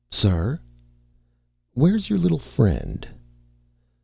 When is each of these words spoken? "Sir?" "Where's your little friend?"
"Sir?" 0.09 0.59
"Where's 1.75 2.09
your 2.09 2.17
little 2.17 2.39
friend?" 2.39 3.07